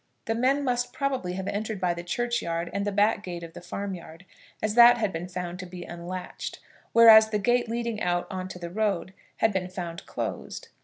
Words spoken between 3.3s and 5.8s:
of the farmyard, as that had been found to